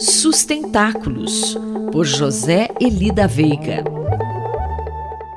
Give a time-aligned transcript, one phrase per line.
[0.00, 1.56] Sustentáculos,
[1.92, 3.84] por José Elida Veiga.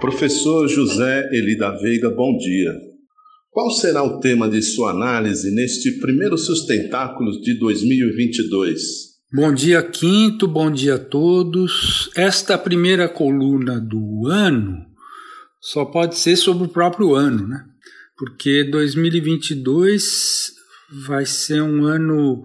[0.02, 2.74] Professor José Elida Veiga, bom dia.
[3.52, 8.82] Qual será o tema de sua análise neste primeiro Sustentáculos de 2022?
[9.32, 12.10] Bom dia, Quinto, bom dia a todos.
[12.16, 14.88] Esta primeira coluna do ano
[15.62, 17.64] só pode ser sobre o próprio ano, né?
[18.18, 20.54] Porque 2022
[21.06, 22.44] vai ser um ano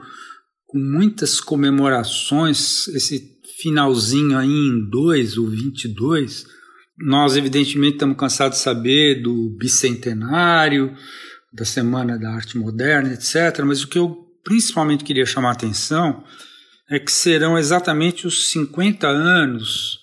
[0.73, 6.47] com muitas comemorações, esse finalzinho aí em 2, o 22,
[6.99, 10.97] nós evidentemente estamos cansados de saber do bicentenário,
[11.53, 13.63] da Semana da Arte Moderna, etc.
[13.67, 16.25] Mas o que eu principalmente queria chamar a atenção
[16.91, 19.99] é que serão exatamente os 50 anos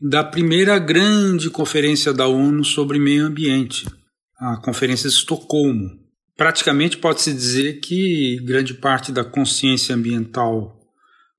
[0.00, 3.88] da primeira grande conferência da ONU sobre meio ambiente,
[4.38, 6.01] a Conferência de Estocolmo,
[6.42, 10.76] praticamente pode-se dizer que grande parte da consciência ambiental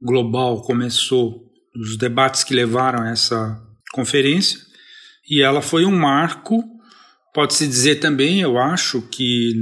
[0.02, 1.44] global começou
[1.76, 4.62] nos debates que levaram a essa conferência
[5.30, 6.64] e ela foi um marco.
[7.34, 9.54] Pode-se dizer também, eu acho, que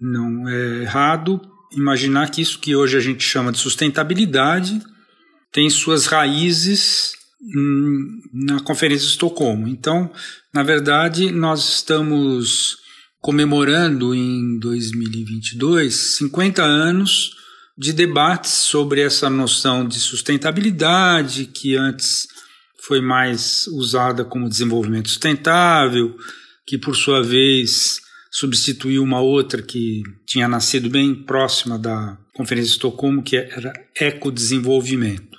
[0.00, 1.40] não é errado
[1.72, 4.80] imaginar que isso que hoje a gente chama de sustentabilidade
[5.50, 7.14] tem suas raízes
[8.32, 9.66] na Conferência de Estocolmo.
[9.66, 10.08] Então,
[10.54, 12.81] na verdade, nós estamos
[13.22, 17.36] comemorando em 2022 50 anos
[17.78, 22.26] de debates sobre essa noção de sustentabilidade, que antes
[22.84, 26.16] foi mais usada como desenvolvimento sustentável,
[26.66, 28.00] que por sua vez
[28.30, 35.38] substituiu uma outra que tinha nascido bem próxima da Conferência de Estocolmo, que era ecodesenvolvimento.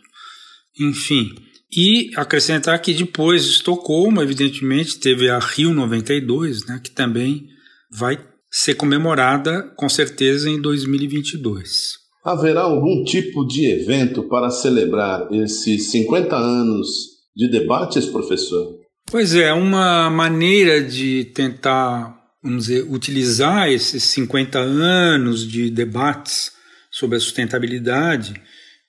[0.80, 1.36] Enfim,
[1.76, 7.50] e acrescentar que depois de Estocolmo, evidentemente, teve a Rio 92, né, que também
[7.94, 12.02] vai ser comemorada com certeza em 2022.
[12.24, 16.88] Haverá algum tipo de evento para celebrar esses 50 anos
[17.36, 18.80] de debates, professor?
[19.12, 26.52] Pois é, uma maneira de tentar, vamos dizer, utilizar esses 50 anos de debates
[26.90, 28.42] sobre a sustentabilidade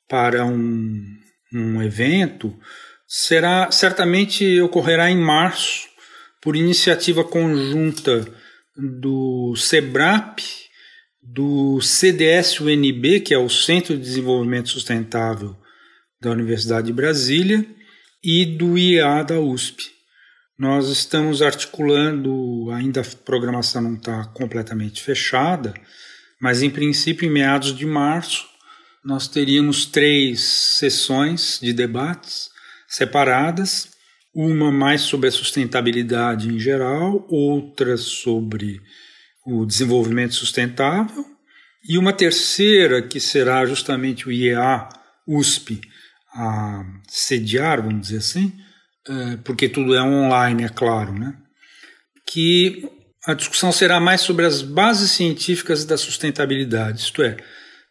[0.08, 1.02] para um,
[1.52, 2.54] um evento
[3.06, 5.88] será certamente ocorrerá em março
[6.40, 8.26] por iniciativa conjunta
[8.76, 10.40] do SEBRAP,
[11.22, 15.56] do CDS-UNB, que é o Centro de Desenvolvimento Sustentável
[16.20, 17.66] da Universidade de Brasília,
[18.22, 19.92] e do IEA da USP.
[20.58, 25.74] Nós estamos articulando, ainda a programação não está completamente fechada,
[26.40, 28.46] mas em princípio, em meados de março,
[29.04, 32.48] nós teríamos três sessões de debates
[32.88, 33.93] separadas
[34.34, 38.80] uma mais sobre a sustentabilidade em geral, outra sobre
[39.46, 41.24] o desenvolvimento sustentável,
[41.86, 44.88] e uma terceira que será justamente o IEA
[45.26, 45.80] USP
[46.34, 48.52] a sediar, vamos dizer assim,
[49.06, 51.36] é, porque tudo é online, é claro, né?
[52.26, 52.88] que
[53.26, 57.36] a discussão será mais sobre as bases científicas da sustentabilidade, isto é,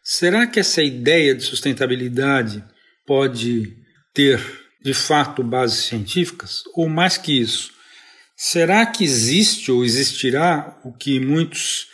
[0.04, 2.64] será que essa ideia de sustentabilidade
[3.06, 3.78] pode
[4.14, 6.64] ter de fato bases científicas?
[6.74, 7.72] Ou mais que isso,
[8.36, 11.88] será que existe ou existirá o que muitos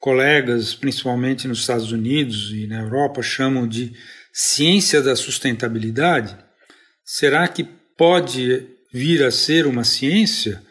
[0.00, 3.92] colegas, principalmente nos Estados Unidos e na Europa, chamam de
[4.32, 6.36] ciência da sustentabilidade?
[7.04, 7.64] Será que
[7.96, 10.62] pode vir a ser uma ciência?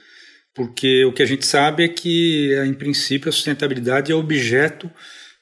[0.56, 4.91] Porque o que a gente sabe é que, em princípio, a sustentabilidade é objeto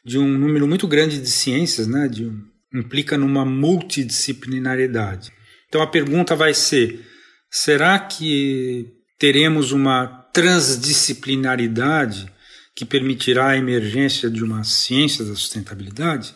[0.04, 2.08] de um número muito grande de ciências, né?
[2.08, 2.30] de
[2.74, 5.32] implica numa multidisciplinariedade.
[5.68, 7.06] Então a pergunta vai ser:
[7.52, 8.88] será que
[9.20, 12.32] teremos uma transdisciplinaridade
[12.76, 16.36] que permitirá a emergência de uma ciência da sustentabilidade?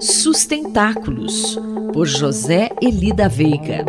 [0.00, 1.58] Sustentáculos,
[1.92, 3.84] por José Eli da Veiga.